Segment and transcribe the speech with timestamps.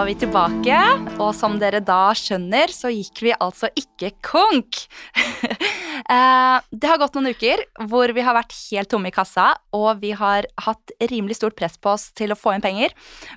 [0.00, 0.76] Var vi tilbake,
[1.20, 4.86] og som dere da skjønner, så gikk vi altså ikke konk.
[6.10, 10.00] Eh, det har gått noen uker hvor vi har vært helt tomme i kassa, og
[10.00, 12.94] vi har hatt rimelig stort press på oss til å få inn penger.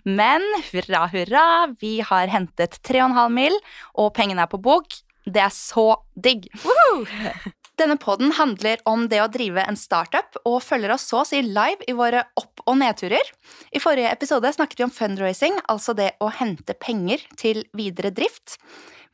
[0.07, 0.41] Men
[0.71, 1.43] hurra, hurra,
[1.83, 3.59] vi har hentet 3,5 mill.,
[3.99, 4.95] og pengene er på bok.
[5.27, 6.47] Det er så digg.
[7.73, 11.39] Denne podden handler om det å drive en startup og følger oss så å si
[11.41, 13.31] live i våre opp- og nedturer.
[13.73, 18.59] I forrige episode snakket vi om fundraising, altså det å hente penger til videre drift.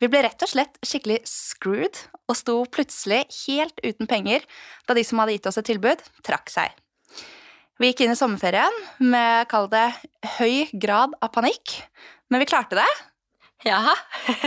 [0.03, 4.43] Vi ble rett og slett skikkelig screwed og sto plutselig helt uten penger
[4.87, 6.75] da de som hadde gitt oss et tilbud, trakk seg.
[7.79, 9.87] Vi gikk inn i sommerferien med, kall det,
[10.35, 11.79] høy grad av panikk,
[12.27, 12.89] men vi klarte det.
[13.67, 13.91] Ja,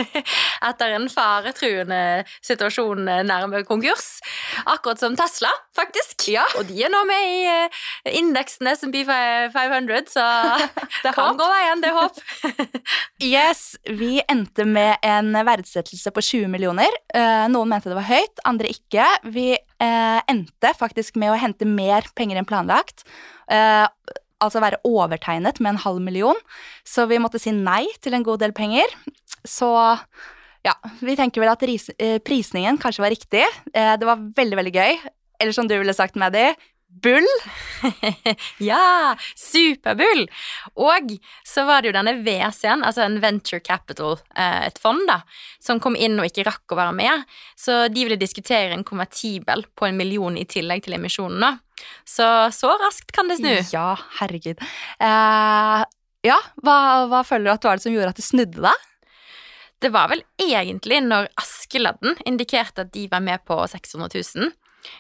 [0.69, 4.23] etter en faretruende situasjon nærme konkurs.
[4.65, 6.31] Akkurat som Tesla, faktisk.
[6.33, 6.47] Ja.
[6.57, 7.83] Og de er nå med i eh,
[8.23, 10.25] indeksen SMP 500, så
[11.05, 11.43] Det kan håp.
[11.43, 12.23] gå veien, det er håp.
[13.23, 16.97] Yes, vi endte med en verdsettelse på 20 millioner.
[17.15, 19.07] Eh, Noen mente det var høyt, andre ikke.
[19.35, 23.05] Vi eh, endte faktisk med å hente mer penger enn planlagt.
[24.43, 26.39] Altså være overtegnet med en halv million.
[26.85, 28.91] Så vi måtte si nei til en god del penger.
[29.47, 29.71] Så
[30.67, 33.47] ja, vi tenker vel at eh, prisningen kanskje var riktig.
[33.75, 34.99] Eh, det var veldig, veldig gøy.
[35.43, 36.53] Eller som du ville sagt, Maddy,
[37.03, 37.29] bull.
[38.63, 40.29] Ja, superbull!
[40.79, 41.15] Og
[41.47, 45.21] så var det jo denne VC-en, altså en venture capital, eh, et fond, da,
[45.63, 47.25] som kom inn og ikke rakk å være med.
[47.59, 51.53] Så de ville diskutere en konvertibel på en million i tillegg til emisjonen, da.
[52.07, 53.51] Så så raskt kan det snu.
[53.75, 54.63] Ja, herregud.
[55.03, 55.83] Uh,
[56.23, 56.79] ja, hva,
[57.11, 58.89] hva føler du at det var det som gjorde at det snudde deg?
[59.83, 64.53] Det var vel egentlig når Askeladden indikerte at de var med på 600 000.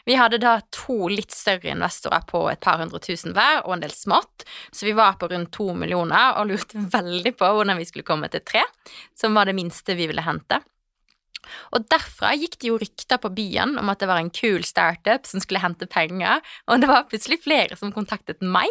[0.08, 3.84] Vi hadde da to litt større investorer på et par hundre tusen hver, og en
[3.84, 7.88] del smått, så vi var på rundt to millioner og lurte veldig på hvordan vi
[7.88, 8.64] skulle komme til tre,
[9.18, 10.62] som var det minste vi ville hente.
[11.74, 15.26] Og derfra gikk det jo rykter på byen om at det var en kul startup
[15.28, 18.70] som skulle hente penger, og det var plutselig flere som kontaktet meg.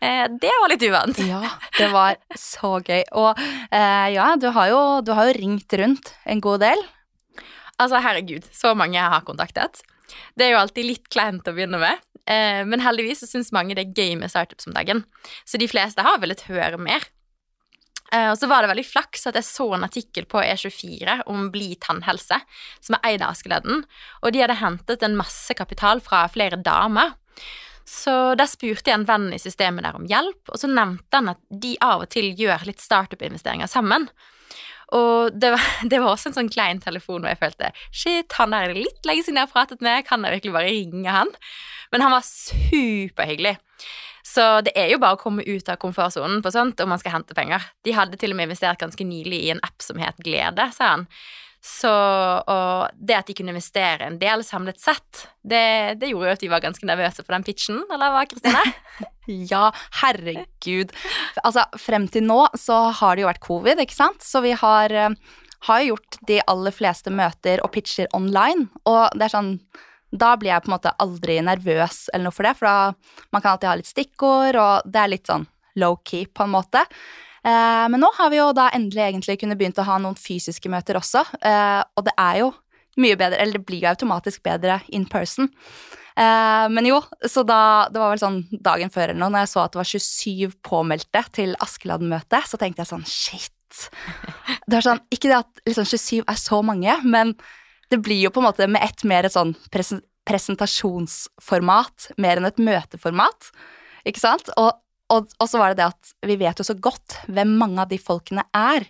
[0.00, 1.20] Eh, det var litt uvant.
[1.26, 1.42] Ja,
[1.76, 3.02] det var så gøy.
[3.18, 6.86] Og eh, ja, du har, jo, du har jo ringt rundt en god del.
[7.76, 9.84] Altså, herregud, så mange jeg har kontaktet.
[10.36, 13.76] Det er jo alltid litt kleint å begynne med, eh, men heldigvis så syns mange
[13.76, 15.04] det er gøy med startups om dagen.
[15.44, 17.08] Så de fleste har villet høre mer.
[18.14, 21.48] Eh, og så var det veldig flaks at jeg så en artikkel på E24 om
[21.54, 22.38] Bli tannhelse,
[22.80, 23.82] som er eid av Askeladden,
[24.22, 27.16] og de hadde hentet en masse kapital fra flere damer.
[27.86, 31.34] Så der spurte jeg en venn i systemet der om hjelp, og så nevnte han
[31.34, 34.08] at de av og til gjør litt startup-investeringer sammen.
[34.94, 38.54] Og det var, det var også en sånn klein telefon hvor jeg følte shit, han
[38.54, 41.32] der er litt lenge siden jeg har pratet med, kan jeg virkelig bare ringe han?
[41.94, 43.56] Men han var superhyggelig.
[44.26, 47.14] Så det er jo bare å komme ut av komfortsonen på sånt om man skal
[47.14, 47.62] hente penger.
[47.86, 50.96] De hadde til og med investert ganske nylig i en app som het Glede, sa
[50.96, 51.06] han.
[51.66, 56.36] Så og det at de kunne investere en del samlet sett, det, det gjorde jo
[56.36, 58.62] at de var ganske nervøse for den pitchen, eller hva, Kristine?
[59.26, 59.72] Ja,
[60.04, 60.92] herregud.
[61.42, 64.22] Altså, frem til nå så har det jo vært covid, ikke sant?
[64.22, 65.16] Så vi har, eh,
[65.66, 69.52] har gjort de aller fleste møter og pitcher online, og det er sånn
[70.14, 73.42] da blir jeg på en måte aldri nervøs eller noe for det, for da man
[73.42, 75.48] kan alltid ha litt stikkord, og det er litt sånn
[75.82, 76.86] low-key på en måte.
[77.46, 80.70] Eh, men nå har vi jo da endelig egentlig kunnet begynt å ha noen fysiske
[80.72, 82.48] møter også, eh, og det er jo
[83.02, 85.50] mye bedre, eller det blir jo automatisk bedre in person.
[86.16, 89.52] Eh, men jo, så da, det var vel sånn dagen før eller noe, når jeg
[89.52, 93.52] så at det var 27 påmeldte til Askeladden-møte, så tenkte jeg sånn, shit.
[94.66, 97.34] Det er sånn, ikke det at liksom 27 er så mange, men
[97.92, 99.52] det blir jo på en måte med ett mer et sånn
[100.26, 103.52] presentasjonsformat, mer enn et møteformat,
[104.08, 104.50] ikke sant?
[104.56, 104.72] Og,
[105.12, 107.92] og, og så var det det at vi vet jo så godt hvem mange av
[107.92, 108.88] de folkene er,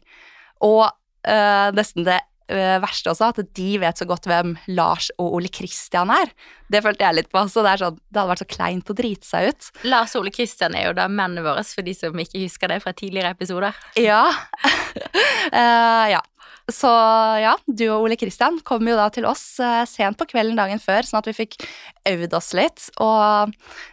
[0.64, 2.20] og øh, nesten det
[2.52, 6.32] øh, verste også, at de vet så godt hvem Lars og Ole Kristian er.
[6.72, 8.96] Det følte jeg litt på, så det, er sånn, det hadde vært så kleint å
[8.96, 9.68] drite seg ut.
[9.86, 12.80] Lars og Ole Kristian er jo da mennene våre, for de som ikke husker det
[12.84, 13.76] fra tidligere episoder.
[14.00, 14.24] Ja.
[15.52, 16.22] uh, ja.
[16.72, 16.90] Så
[17.38, 20.80] ja, du og Ole Kristian kom jo da til oss eh, sent på kvelden dagen
[20.82, 21.60] før, sånn at vi fikk
[22.10, 22.88] øvd oss litt.
[23.02, 23.52] Og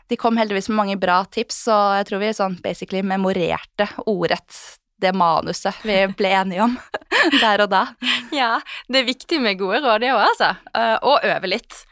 [0.10, 4.58] de kom heldigvis med mange bra tips, og jeg tror vi sånn basically memorerte ordrett
[5.04, 6.75] det manuset vi ble enige om
[7.44, 7.84] der og da.
[8.34, 8.56] Ja,
[8.88, 10.54] det er viktig med gode råd, det òg, altså.
[10.74, 11.84] Eh, Og øve litt.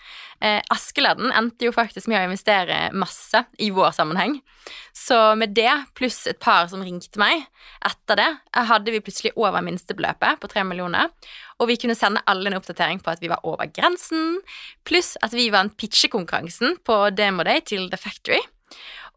[0.41, 4.39] Eh, Askeladden endte jo faktisk med å investere masse i vår sammenheng.
[4.97, 7.45] Så med det, pluss et par som ringte meg
[7.85, 8.29] etter det,
[8.71, 11.13] hadde vi plutselig over minstebeløpet på tre millioner.
[11.61, 14.39] Og vi kunne sende alle en oppdatering på at vi var over grensen,
[14.87, 18.41] pluss at vi vant pitchekonkurransen på Demo Day til The Factory.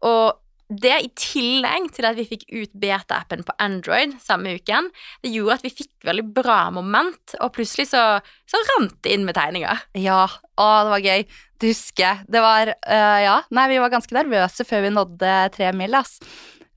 [0.05, 0.37] Og
[0.69, 4.89] det i tillegg til at vi fikk ut beta-appen på Android samme uken,
[5.21, 8.03] det gjorde at vi fikk veldig bra moment, og plutselig så,
[8.49, 9.85] så rant det inn med tegninger.
[10.01, 10.23] Ja,
[10.57, 11.27] å, det var gøy.
[11.61, 12.25] Det husker.
[12.27, 16.17] Det var uh, Ja, nei, vi var ganske nervøse før vi nådde tre mil, ass.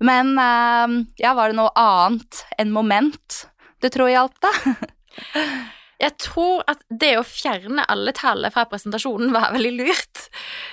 [0.05, 3.43] Men uh, ja, var det noe annet enn moment
[3.83, 4.87] du tror hjalp deg?
[5.99, 10.29] Jeg tror at det å fjerne alle tallene fra presentasjonen var veldig lurt.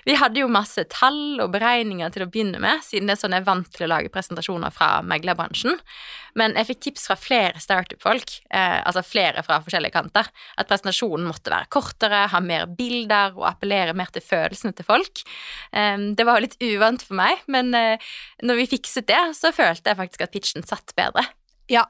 [0.05, 3.33] Vi hadde jo masse tall og beregninger til å begynne med, siden det er sånn
[3.33, 5.79] jeg er vant til å lage presentasjoner fra meglerbransjen.
[6.37, 11.25] Men jeg fikk tips fra flere startup-folk, eh, altså flere fra forskjellige kanter, at presentasjonen
[11.31, 15.23] måtte være kortere, ha mer bilder og appellere mer til følelsene til folk.
[15.73, 18.13] Eh, det var jo litt uvant for meg, men eh,
[18.45, 21.25] når vi fikset det, så følte jeg faktisk at pitchen satt bedre.
[21.71, 21.87] Ja,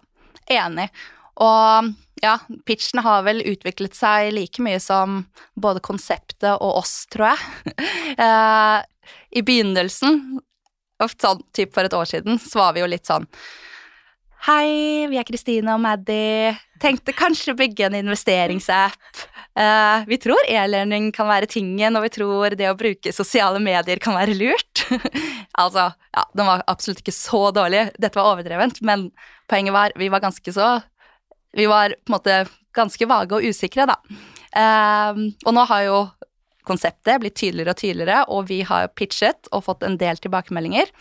[0.48, 0.88] enig.
[1.44, 1.92] Og
[2.24, 5.24] ja, pitchen har vel utviklet seg like mye som
[5.60, 7.76] både konseptet og oss, tror jeg.
[8.16, 8.80] Eh,
[9.36, 10.20] I begynnelsen,
[11.20, 13.26] sånn typ for et år siden, så var vi jo litt sånn
[14.46, 16.54] Hei, vi er Kristine og Maddy.
[16.80, 19.24] Tenkte kanskje å bygge en investeringsapp.
[19.58, 23.98] Uh, vi tror e-learning kan være tingen, og vi tror det å bruke sosiale medier
[24.04, 24.84] kan være lurt.
[25.64, 27.88] altså, ja, den var absolutt ikke så dårlig.
[27.98, 29.08] Dette var overdrevent, men
[29.50, 30.76] poenget var vi var ganske så
[31.56, 32.40] Vi var på en måte
[32.76, 33.96] ganske vage og usikre, da.
[34.56, 35.98] Um, og nå har jo
[36.68, 40.92] konseptet blitt tydeligere og tydeligere, og vi har pitchet og fått en del tilbakemeldinger.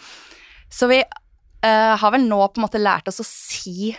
[0.71, 3.95] Så vi uh, har vel nå på en måte lært oss å si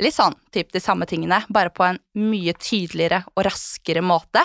[0.00, 4.44] litt sånn typ de samme tingene, bare på en mye tydeligere og raskere måte.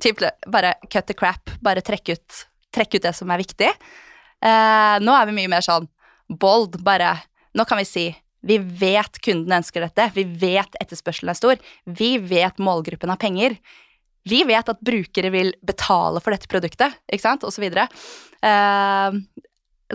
[0.00, 3.68] Typ bare cut the crap, bare trekke ut, trekk ut det som er viktig.
[4.40, 5.90] Uh, nå er vi mye mer sånn
[6.28, 7.18] bold, bare
[7.56, 8.02] Nå kan vi si
[8.46, 13.58] vi vet kunden ønsker dette, vi vet etterspørselen er stor, vi vet målgruppen har penger.
[14.28, 17.88] Vi vet at brukere vil betale for dette produktet, ikke sant, og så videre.
[18.44, 19.18] Uh,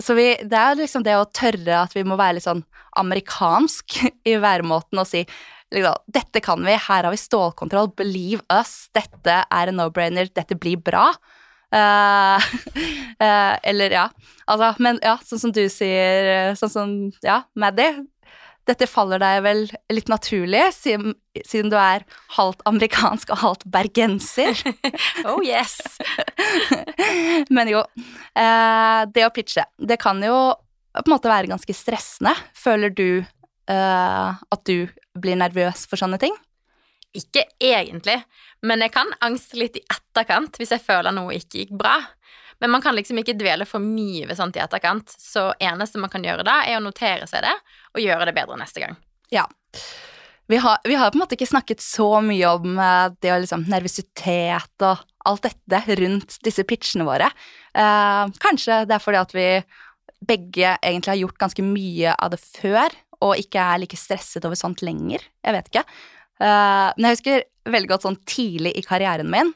[0.00, 2.64] så vi, det er liksom det å tørre at vi må være litt sånn
[2.98, 4.00] amerikansk
[4.30, 5.22] i væremåten og si
[5.74, 10.58] liksom, dette kan vi, her har vi stålkontroll, believe us, dette er en no-brainer, dette
[10.58, 11.08] blir bra.
[11.74, 12.38] Uh,
[13.18, 14.08] uh, eller ja,
[14.50, 16.92] altså, men ja, sånn som du sier, sånn som
[17.24, 17.88] ja, Maddy,
[18.68, 19.62] dette faller deg vel
[19.92, 21.14] litt naturlig, siden,
[21.44, 22.04] siden, du er
[22.36, 24.56] halvt amerikansk og halvt bergenser.
[25.30, 25.78] oh yes!
[27.54, 27.84] Men jo,
[28.38, 30.38] eh, det å pitche, det kan jo
[30.94, 32.34] på en måte være ganske stressende.
[32.56, 34.88] Føler du eh, at du
[35.18, 36.34] blir nervøs for sånne ting?
[37.14, 38.16] Ikke egentlig,
[38.66, 41.98] men jeg kan angste litt i etterkant hvis jeg føler noe ikke gikk bra.
[42.62, 46.12] Men man kan liksom ikke dvele for mye ved sånt i etterkant, så eneste man
[46.12, 47.54] kan gjøre da, er å notere seg det
[47.94, 48.98] og gjøre det bedre neste gang.
[49.34, 49.46] Ja.
[50.46, 53.38] Vi har, vi har på en måte ikke snakket så mye om eh, det å
[53.40, 57.30] liksom nervøsitet og alt dette rundt disse pitchene våre.
[57.72, 59.48] Eh, kanskje det er fordi at vi
[60.24, 62.92] begge egentlig har gjort ganske mye av det før,
[63.24, 65.24] og ikke er like stresset over sånt lenger.
[65.44, 65.84] Jeg vet ikke.
[66.44, 69.52] Eh, men jeg husker veldig godt sånn tidlig i karrieren min.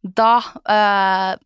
[0.00, 1.36] Da uh,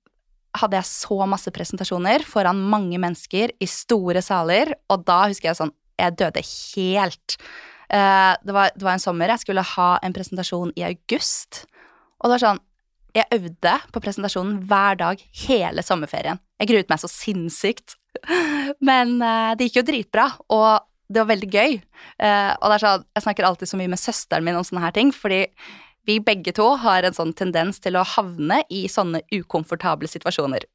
[0.60, 5.60] hadde jeg så masse presentasjoner foran mange mennesker i store saler, og da husker jeg
[5.62, 7.36] sånn Jeg døde helt.
[7.86, 9.30] Uh, det, var, det, var, en sommer.
[9.30, 11.68] Jeg skulle ha en presentasjon i august,
[12.18, 12.62] og det var sånn
[13.14, 16.42] Jeg øvde på presentasjonen hver dag hele sommerferien.
[16.58, 17.94] Jeg gruet meg så sinnssykt.
[18.88, 19.20] Men
[19.54, 21.78] det gikk jo dritbra, og det var veldig gøy.
[22.18, 24.82] Uh, og det er sånn, jeg snakker alltid så mye med søsteren min om sånne
[24.86, 25.44] her ting, fordi
[26.08, 30.66] vi begge to har en sånn tendens til å havne i sånne ukomfortable situasjoner.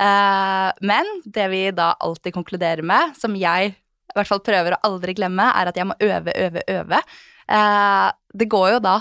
[0.00, 4.82] Uh, men det vi da alltid konkluderer med, som jeg i hvert fall prøver å
[4.86, 7.00] aldri glemme, er at jeg må øve, øve, øve.
[7.50, 8.98] Uh, det går jo da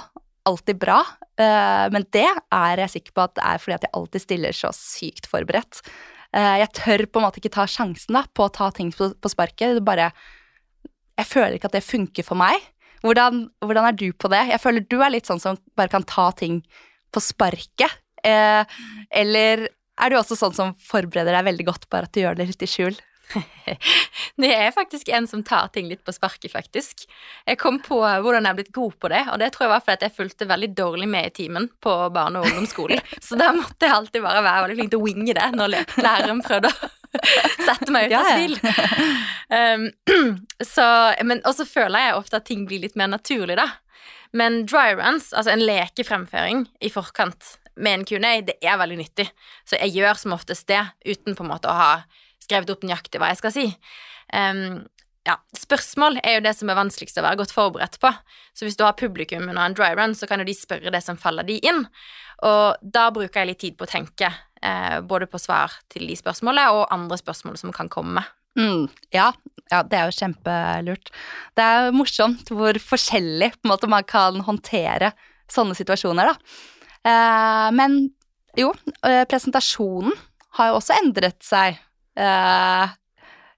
[0.50, 1.00] alltid bra,
[1.40, 4.58] uh, men det er jeg sikker på at det er fordi at jeg alltid stiller
[4.58, 5.84] så sykt forberedt.
[6.34, 9.78] jeg tør på en måte ikke ta sjansen da, på å ta ting på sparket.
[9.78, 10.10] Det bare
[11.14, 12.58] Jeg føler ikke at det funker for meg.
[13.04, 14.46] Hvordan, hvordan, er du på det?
[14.54, 16.62] Jeg føler du er litt sånn som bare kan ta ting
[17.14, 18.00] på sparket.
[18.24, 18.64] Eh,
[19.12, 22.48] eller er du også sånn som forbereder deg veldig godt, bare at du gjør det
[22.50, 22.96] litt i skjul?
[24.42, 27.06] det er faktisk en som tar ting litt på sparket, faktisk.
[27.48, 29.86] Jeg kom på hvordan jeg er blitt god på det, og det tror jeg var
[29.86, 33.04] fordi jeg fulgte veldig dårlig med i timen på barne- og ungdomsskolen.
[33.28, 36.44] Så da måtte jeg alltid bare være veldig flink til å winge det når læreren
[36.46, 36.92] prøvde å
[37.68, 38.58] sette meg ut av spill.
[39.54, 39.88] Um,
[40.74, 40.86] så,
[41.26, 43.70] men også føler jeg ofte at ting blir litt mer naturlig, da.
[44.34, 49.28] Men dry runs, altså en lekefremføring i forkant med en Q&A, det er veldig nyttig.
[49.66, 51.92] Så jeg gjør som oftest det, uten på en måte å ha
[52.44, 53.68] skrevet opp nøyaktig hva jeg skal si.
[54.34, 54.84] Um,
[55.28, 58.12] ja, Spørsmål er jo det som er vanskeligst å være godt forberedt på.
[58.58, 61.04] Så hvis du har publikum under en dry run, så kan jo de spørre det
[61.06, 61.86] som faller de inn.
[62.44, 66.16] Og da bruker jeg litt tid på å tenke eh, både på svar til de
[66.20, 68.24] spørsmålene og andre spørsmål som kan komme.
[68.60, 69.32] Mm, ja,
[69.72, 71.14] ja, det er jo kjempelurt.
[71.58, 75.14] Det er jo morsomt hvor forskjellig måte, man kan håndtere
[75.52, 76.60] sånne situasjoner, da.
[77.04, 77.98] Eh, men
[78.58, 78.72] jo,
[79.06, 80.14] eh, presentasjonen
[80.58, 81.80] har jo også endret seg
[82.20, 82.94] eh,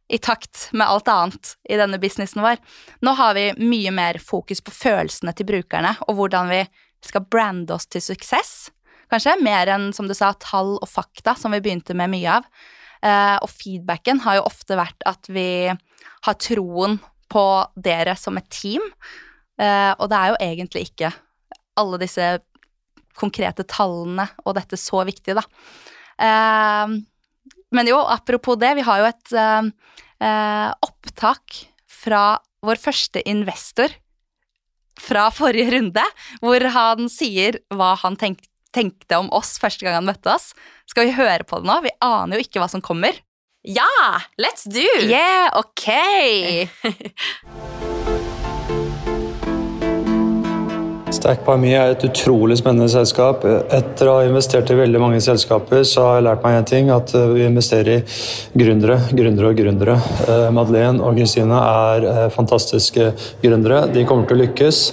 [0.08, 2.62] i takt med alt annet i denne businessen vår.
[3.04, 6.62] Nå har vi mye mer fokus på følelsene til brukerne og hvordan vi
[7.06, 8.70] skal brande oss til suksess.
[9.12, 12.48] Kanskje mer enn, som du sa, tall og fakta, som vi begynte med mye av.
[13.06, 16.98] Eh, og feedbacken har jo ofte vært at vi har troen
[17.32, 17.46] på
[17.76, 18.84] dere som et team.
[19.62, 21.12] Eh, og det er jo egentlig ikke
[21.80, 22.30] alle disse
[23.16, 25.46] konkrete tallene og dette så viktig, da.
[26.20, 26.96] Eh,
[27.76, 29.36] men jo, apropos det, vi har jo et
[30.86, 31.58] opptak
[31.92, 33.92] fra vår første investor
[35.02, 36.04] fra forrige runde,
[36.40, 40.52] hvor han sier hva han tenkte tenkte om oss første gang han møtte oss.
[40.90, 41.80] Skal vi høre på det nå?
[41.86, 43.18] Vi aner jo ikke hva som kommer.
[43.66, 43.90] Ja!
[44.38, 44.86] Let's do!
[45.02, 45.90] Yeah, ok!
[51.26, 53.42] StackByMe er et utrolig spennende selskap.
[53.74, 56.92] Etter å ha investert i veldig mange selskaper, så har jeg lært meg en ting,
[56.94, 59.96] at eh, vi investerer i gründere, gründere og gründere.
[60.28, 63.10] Eh, Madeleine og Kristine er eh, fantastiske
[63.42, 63.88] gründere.
[63.96, 64.84] De kommer til å lykkes.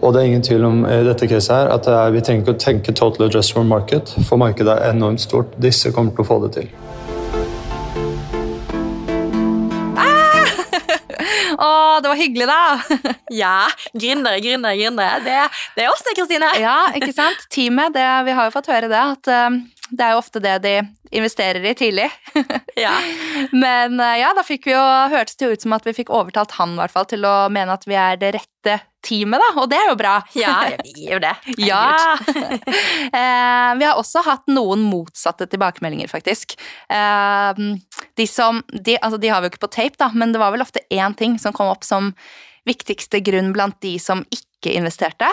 [0.00, 2.64] Og det er ingen tvil om i dette caset her, at vi trenger ikke å
[2.64, 5.52] tenke total adjustment market, for markedet er enormt stort.
[5.60, 6.72] Disse kommer til å få det til.
[11.62, 13.12] Å, det var hyggelig, da.
[13.42, 13.56] ja.
[13.94, 15.20] Gründere, gründere, gründere.
[15.22, 15.36] Det,
[15.76, 16.50] det, er oss, det, Kristine.
[16.62, 17.46] ja, ikke sant.
[17.54, 19.02] Teamet, det, vi har jo fått høre det.
[19.02, 19.60] At uh,
[19.92, 20.72] det er jo ofte det de
[21.12, 22.08] investerer i tidlig.
[22.80, 22.94] ja.
[23.64, 24.82] Men uh, ja, da fikk vi jo
[25.12, 27.76] hørtes det ut som at vi fikk overtalt han i hvert fall til å mene
[27.76, 29.50] at vi er det rette teamet, da.
[29.60, 30.14] Og det er jo bra.
[30.38, 31.34] ja, vi gir jo det.
[31.70, 31.82] ja.
[32.24, 36.56] uh, vi har også hatt noen motsatte tilbakemeldinger, faktisk.
[36.88, 40.54] de som de, Altså, de har vi jo ikke på tape, da, men det var
[40.54, 42.14] vel ofte én ting som kom opp som
[42.68, 45.28] viktigste grunn blant de som ikke investerte.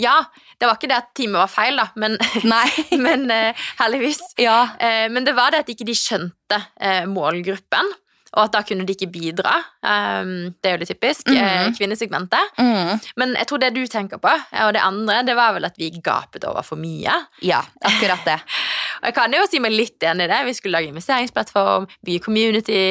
[0.00, 0.20] Ja,
[0.56, 2.16] det var ikke det at teamet var feil, da, men,
[3.06, 4.22] men uh, heldigvis.
[4.40, 4.62] Ja.
[4.80, 7.94] Uh, men det var det at ikke de skjønte uh, målgruppen,
[8.36, 9.54] og at da kunne de ikke bidra.
[9.80, 11.28] Um, det er jo det typisk.
[11.30, 11.76] Mm.
[11.78, 12.56] kvinnesegmentet.
[12.60, 12.98] Mm.
[13.16, 14.32] Men jeg tror det du tenker på,
[14.64, 17.14] og det andre, det var vel at vi gapet over for mye.
[17.44, 18.36] Ja, akkurat det.
[19.00, 20.42] og jeg kan jo si meg litt enig i det.
[20.50, 22.82] Vi skulle lage investeringsplattform, bygge community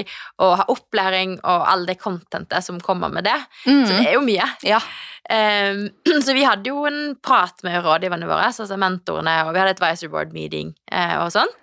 [0.41, 3.37] og ha opplæring og all det contentet som kommer med det.
[3.67, 3.83] Mm.
[3.85, 4.49] Så det er jo mye.
[4.65, 4.81] Ja.
[5.25, 5.87] Um,
[6.25, 9.81] så vi hadde jo en prat med rådgiverne våre, altså mentorene, og vi hadde et
[9.81, 11.53] advisory board meeting uh, og sånn.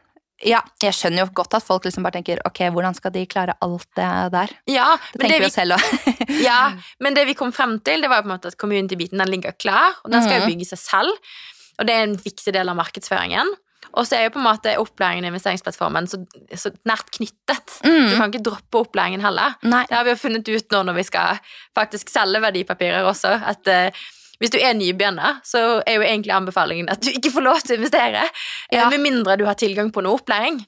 [0.43, 3.55] Ja, jeg skjønner jo godt at folk liksom bare tenker ok, hvordan skal de klare
[3.63, 4.55] alt det der?
[4.71, 6.23] Ja, det tenker vi oss selv òg.
[6.43, 6.73] ja,
[7.05, 9.31] men det vi kom frem til, det var jo på en måte at community-biten den
[9.31, 10.55] ligger klar, og den skal jo mhm.
[10.55, 11.35] bygge seg selv.
[11.79, 13.55] Og det er en viktig del av markedsføringen.
[13.93, 16.23] Og så er jo på en måte opplæringen i investeringsplattformen så,
[16.57, 17.77] så nært knyttet.
[17.85, 18.09] Mm.
[18.09, 19.59] Du kan ikke droppe opplæringen heller.
[19.67, 19.85] Nei.
[19.91, 21.41] Det har vi jo funnet ut nå når vi skal
[21.77, 24.05] faktisk selge verdipapirer også, at uh,
[24.43, 27.77] hvis du er nybegynner, så er jo egentlig anbefalingen at du ikke får lov til
[27.77, 28.25] å investere.
[28.73, 28.89] Eh, ja.
[28.91, 30.59] Med mindre du har tilgang på noe opplæring.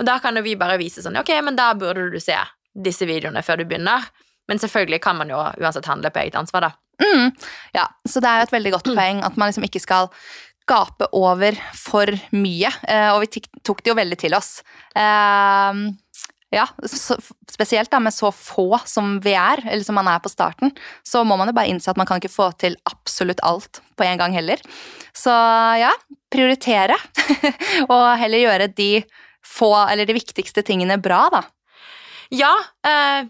[0.00, 2.34] Og da kan jo vi bare vise sånn Ok, men da burde du se
[2.74, 4.08] disse videoene før du begynner.
[4.50, 6.72] Men selvfølgelig kan man jo uansett handle på eget ansvar, da.
[7.00, 7.30] Mm.
[7.72, 10.10] Ja, så det er jo et veldig godt poeng at man liksom ikke skal
[10.70, 12.70] gape over for mye.
[12.86, 14.60] Eh, og vi tok det jo veldig til oss.
[14.94, 15.82] Eh,
[16.50, 17.14] ja, så,
[17.50, 20.72] spesielt da med så få som vi er, eller som man er på starten,
[21.06, 24.06] så må man jo bare innse at man kan ikke få til absolutt alt på
[24.06, 24.62] en gang heller.
[25.14, 25.30] Så
[25.78, 25.92] ja,
[26.32, 26.98] prioritere.
[27.92, 28.92] og heller gjøre de
[29.46, 31.44] få, eller de viktigste tingene bra, da.
[32.30, 33.26] Ja, Eh,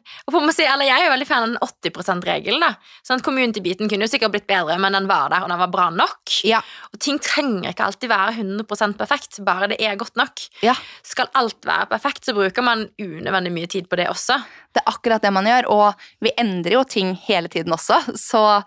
[0.54, 2.76] si, eller jeg er jo veldig fan av den 80 %-regelen.
[3.06, 5.88] Sånn Community-biten kunne jo sikkert blitt bedre, men den var der, og den var bra
[5.90, 6.34] nok.
[6.46, 6.60] Ja.
[6.94, 10.44] Og ting trenger ikke alltid være 100% perfekt, bare det er godt nok.
[10.62, 10.76] Ja.
[11.06, 14.38] Skal alt være perfekt, så bruker man unødvendig mye tid på det også.
[14.70, 18.62] Det er akkurat det man gjør, og vi endrer jo ting hele tiden også, så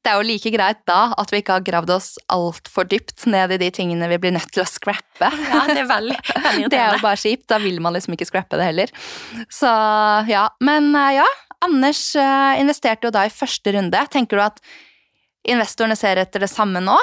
[0.00, 3.52] det er jo like greit da at vi ikke har gravd oss altfor dypt ned
[3.52, 5.28] i de tingene vi blir nødt til å scrappe.
[5.28, 6.16] Ja, Det er veldig,
[6.46, 7.46] veldig Det er jo bare kjipt.
[7.52, 8.94] Da vil man liksom ikke scrappe det heller.
[9.52, 9.70] Så
[10.30, 10.46] ja.
[10.64, 11.28] Men eh, ja,
[11.66, 14.04] Anders eh, investerte jo da i første runde.
[14.12, 14.64] Tenker du at
[15.52, 16.96] investorene ser etter det samme nå?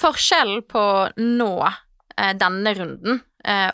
[0.00, 0.84] Forskjellen på
[1.20, 1.54] nå,
[2.16, 3.20] eh, denne runden,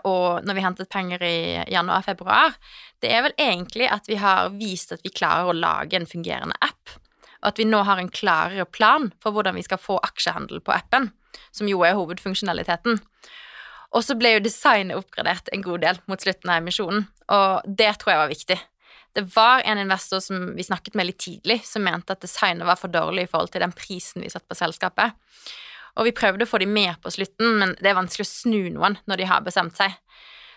[0.08, 2.54] og når vi hentet penger i januar-februar,
[3.04, 6.56] det er vel egentlig at vi har vist at vi klarer å lage en fungerende
[6.64, 6.94] app
[7.42, 10.74] og at vi nå har en klarere plan for hvordan vi skal få aksjehandel på
[10.74, 11.10] appen,
[11.54, 12.98] som jo er hovedfunksjonaliteten.
[13.96, 17.94] Og så ble jo designet oppgradert en god del mot slutten av emisjonen, og det
[18.00, 18.58] tror jeg var viktig.
[19.16, 22.78] Det var en investor som vi snakket med litt tidlig, som mente at designet var
[22.78, 25.16] for dårlig i forhold til den prisen vi satte på selskapet.
[25.98, 28.60] Og vi prøvde å få dem med på slutten, men det er vanskelig å snu
[28.76, 29.96] noen når de har bestemt seg.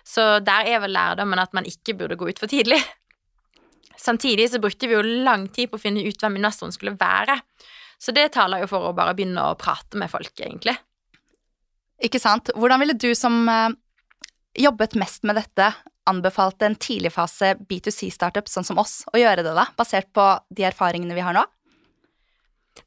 [0.05, 2.81] Så der er vel lærdommen at man ikke burde gå ut for tidlig.
[4.01, 7.37] Samtidig så brukte vi jo lang tid på å finne ut hvem investoren skulle være.
[8.01, 10.73] Så det taler jo for å bare begynne å prate med folk, egentlig.
[12.01, 12.49] Ikke sant.
[12.57, 13.69] Hvordan ville du som eh,
[14.57, 15.69] jobbet mest med dette,
[16.09, 21.13] anbefalt en tidligfase B2C-startup sånn som oss å gjøre det, da, basert på de erfaringene
[21.13, 21.45] vi har nå?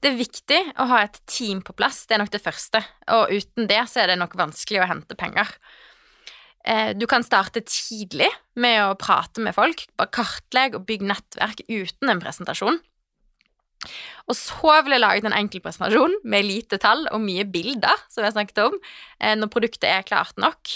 [0.02, 2.80] Det er viktig å ha et team på plass, det er nok det første.
[3.14, 5.46] Og uten det så er det nok vanskelig å hente penger.
[6.64, 11.64] Eh, du kan starte tidlig med å prate med folk, bare kartlegge og bygge nettverk
[11.68, 12.80] uten en presentasjon.
[14.30, 18.24] Og så vil jeg lage en enkel presentasjon med lite tall og mye bilder, som
[18.24, 18.78] jeg snakket om,
[19.20, 20.72] eh, når produktet er klart nok.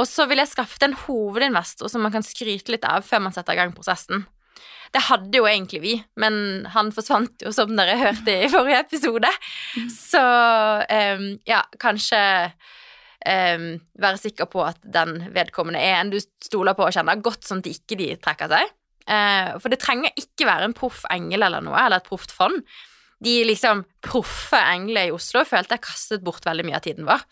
[0.00, 3.34] Og så vil jeg skaffe en hovedinvestor som man kan skryte litt av før man
[3.36, 4.24] setter i gang prosessen.
[4.92, 9.28] Det hadde jo egentlig vi, men han forsvant jo, som dere hørte i forrige episode.
[9.92, 12.20] Så um, ja, kanskje
[13.26, 13.66] um,
[14.02, 17.62] være sikker på at den vedkommende er en du stoler på og kjenner godt, sånn
[17.62, 18.72] at de ikke de trekker seg.
[19.02, 22.62] Uh, for det trenger ikke være en proff engel eller noe, eller et proft fond.
[23.22, 27.24] De liksom proffe englene i Oslo følte jeg kastet bort veldig mye av tiden vår.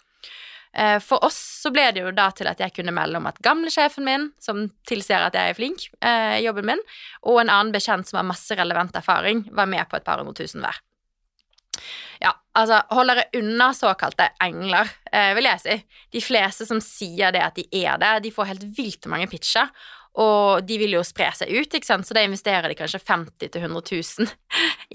[0.71, 3.41] Uh, for oss så ble det jo da til at jeg kunne melde om at
[3.43, 6.85] gamlesjefen min, som tilsier at jeg er flink i i jobben min,
[7.27, 10.37] og en annen bekjent som har masse relevant erfaring, var med på et par hundre
[10.39, 10.79] tusen hver.
[12.21, 15.77] Ja, altså hold dere unna såkalte engler, eh, vil jeg si.
[16.13, 19.71] De fleste som sier det at de er det, de får helt vilt mange pitcher,
[20.21, 22.07] og de vil jo spre seg ut, ikke sant?
[22.07, 24.33] så da investerer de kanskje 50 000-100 000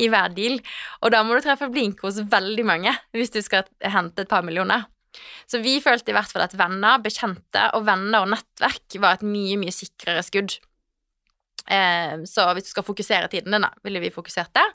[0.04, 0.60] i hver deal.
[1.02, 4.44] Og da må du treffe blink hos veldig mange hvis du skal hente et par
[4.46, 4.86] millioner.
[5.48, 9.28] Så vi følte i hvert fall at venner, bekjente og venner og nettverk var et
[9.28, 10.58] mye, mye sikrere skudd.
[11.72, 14.66] Eh, så hvis du skal fokusere tiden din, da, ville vi fokusert det.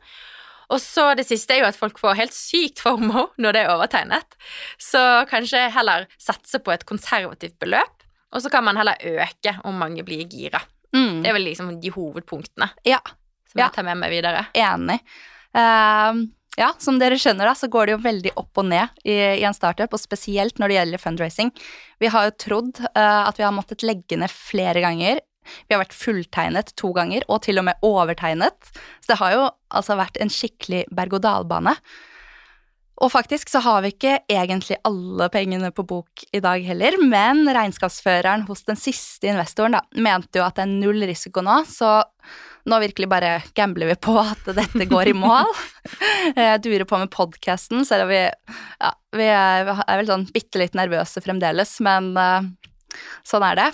[0.71, 3.73] Og så det siste er jo at folk får helt sykt formo når det er
[3.75, 4.37] overtegnet.
[4.81, 9.81] Så kanskje heller satse på et konservativt beløp, og så kan man heller øke om
[9.83, 10.63] mange blir gira.
[10.95, 11.23] Mm.
[11.23, 13.01] Det er vel liksom de hovedpunktene ja.
[13.51, 14.47] som jeg tar med meg videre.
[14.59, 15.01] Enig.
[15.55, 16.27] Uh,
[16.59, 19.47] ja, som dere skjønner, da, så går det jo veldig opp og ned i, i
[19.47, 21.53] en startup, og spesielt når det gjelder fundraising.
[22.03, 25.23] Vi har jo trodd uh, at vi har måttet legge ned flere ganger.
[25.66, 28.72] Vi har vært fulltegnet to ganger, og til og med overtegnet.
[29.00, 31.76] Så det har jo altså vært en skikkelig berg-og-dal-bane.
[33.00, 37.46] Og faktisk så har vi ikke egentlig alle pengene på bok i dag heller, men
[37.48, 42.03] regnskapsføreren hos den siste investoren da, mente jo at det er null risiko nå, så
[42.68, 45.48] nå virkelig bare gambler vi på at dette går i mål.
[46.37, 50.61] Jeg durer på med podkasten, selv om vi, ja, vi er, er vel sånn bitte
[50.61, 52.44] litt nervøse fremdeles, men uh,
[53.26, 53.68] Sånn er det.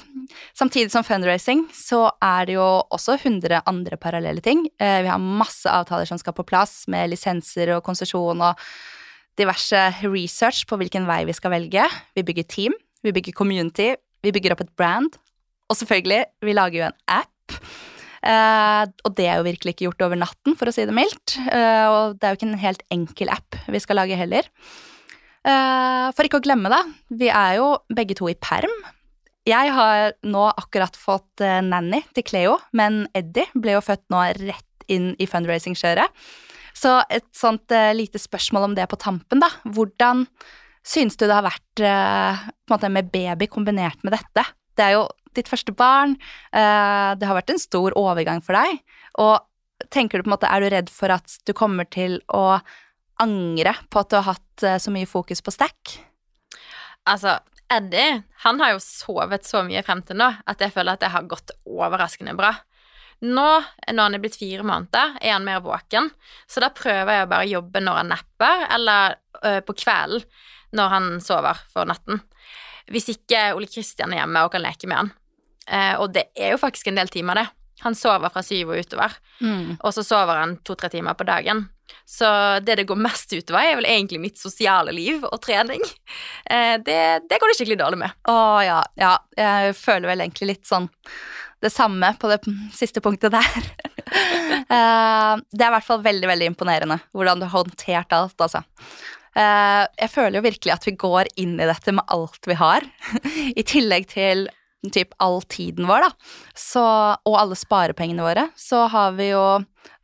[0.57, 4.67] Samtidig som fundraising så er det jo også 100 andre parallelle ting.
[4.81, 8.67] Uh, vi har masse avtaler som skal på plass, med lisenser og konsesjon og
[9.37, 11.85] diverse research på hvilken vei vi skal velge.
[12.17, 13.93] Vi bygger team, vi bygger community,
[14.25, 15.21] vi bygger opp et brand.
[15.71, 17.63] Og selvfølgelig, vi lager jo en app.
[18.27, 21.37] Uh, og det er jo virkelig ikke gjort over natten, for å si det mildt.
[21.47, 24.51] Uh, og det er jo ikke en helt enkel app vi skal lage heller.
[25.47, 26.81] For ikke å glemme, da,
[27.15, 28.73] vi er jo begge to i perm.
[29.47, 34.87] Jeg har nå akkurat fått nanny til Cleo, men Eddie ble jo født nå rett
[34.91, 36.11] inn i fundraising-kjøret.
[36.77, 39.49] Så et sånt uh, lite spørsmål om det på tampen, da.
[39.65, 40.27] Hvordan
[40.87, 44.45] synes du det har vært uh, måte med baby kombinert med dette?
[44.77, 45.07] Det er jo
[45.37, 46.17] ditt første barn.
[46.53, 48.83] Uh, det har vært en stor overgang for deg.
[49.23, 52.59] Og tenker du på en måte, er du redd for at du kommer til å
[53.25, 55.95] angre på at du har hatt så mye fokus på stack?
[57.09, 57.39] Altså,
[57.73, 61.13] Eddie han har jo sovet så mye frem til nå at jeg føler at det
[61.15, 62.53] har gått overraskende bra.
[63.25, 63.47] Nå,
[63.93, 66.11] når han er blitt fire måneder, er han mer våken,
[66.47, 70.27] så da prøver jeg å bare jobbe når han napper, eller ø, på kvelden
[70.77, 72.21] når han sover for natten.
[72.93, 75.15] Hvis ikke Ole Kristian er hjemme og kan leke med han.
[75.67, 77.47] Eh, og det er jo faktisk en del timer, det.
[77.85, 79.79] Han sover fra syv og utover, mm.
[79.81, 81.67] og så sover han to-tre timer på dagen.
[82.07, 82.29] Så
[82.65, 85.83] det det går mest utover, er vel egentlig mitt sosiale liv og trening.
[86.45, 88.19] Eh, det, det, går det skikkelig dårlig med.
[88.31, 89.17] Å ja, ja.
[89.37, 90.89] Jeg føler vel egentlig litt sånn
[91.65, 92.41] det samme på det
[92.77, 93.61] siste punktet der.
[94.07, 98.61] Eh, det er i hvert fall veldig, veldig imponerende hvordan du har håndtert alt, altså.
[99.37, 102.87] Eh, jeg føler jo virkelig at vi går inn i dette med alt vi har,
[103.61, 104.47] i tillegg til
[104.95, 106.11] typ all tiden vår, da,
[106.57, 106.85] så,
[107.27, 109.45] og alle sparepengene våre, så har vi jo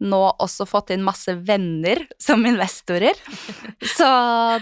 [0.02, 3.18] nå også fått inn masse venner som investorer.
[3.96, 4.06] Så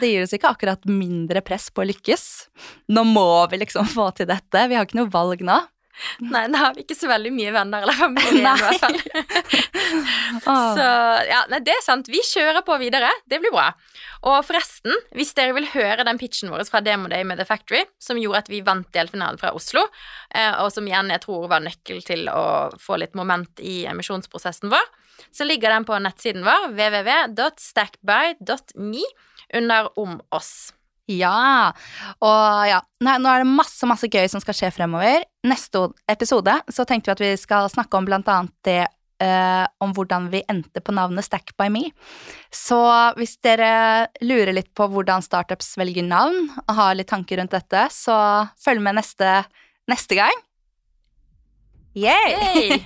[0.01, 2.25] det gir oss ikke akkurat mindre press på å lykkes.
[2.93, 4.65] Nå må vi liksom få til dette.
[4.69, 5.59] Vi har ikke noe valg nå.
[6.33, 8.99] Nei, da har vi ikke så veldig mye venner eller familie i hvert fall.
[10.45, 10.53] Så
[11.27, 12.09] ja, nei, det er sant.
[12.11, 13.11] Vi kjører på videre.
[13.29, 13.67] Det blir bra.
[14.29, 17.83] Og forresten, hvis dere vil høre den pitchen vår fra Demo Day med The Factory,
[18.03, 19.83] som gjorde at vi vant delfinalen fra Oslo,
[20.35, 22.45] eh, og som igjen jeg tror var nøkkel til å
[22.81, 24.87] få litt moment i emisjonsprosessen vår,
[25.37, 29.05] så ligger den på nettsiden vår, www.stackby.me,
[29.61, 30.53] under Om oss.
[31.11, 31.73] Ja.
[32.23, 35.25] Og ja, nei, nå er det masse, masse gøy som skal skje fremover.
[35.47, 38.83] Neste episode så tenkte vi at vi skal snakke om blant annet det
[39.23, 41.89] uh, om hvordan vi endte på navnet Stack by me.
[42.55, 42.79] Så
[43.19, 47.89] hvis dere lurer litt på hvordan startups velger navn, og har litt tanker rundt dette,
[47.95, 48.17] så
[48.61, 49.41] følg med neste,
[49.91, 50.47] neste gang.
[51.99, 52.37] Yay!
[52.39, 52.79] Yay!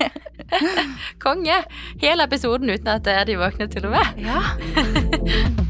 [1.23, 1.61] Konge!
[2.01, 4.25] Hele episoden uten at de våknet til og med.
[4.25, 5.61] Ja.